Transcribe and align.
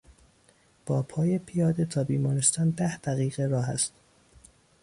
با 0.85 1.03
پای 1.03 1.39
پیاده 1.39 1.85
تا 1.85 2.03
بیمارستان 2.03 2.69
ده 2.69 2.97
دقیقه 2.97 3.45
راه 3.47 3.69
است. 3.69 3.93